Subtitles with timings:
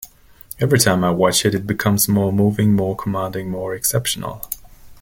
[0.59, 4.49] Every time I watch it, it becomes more moving, more commanding, more exceptional.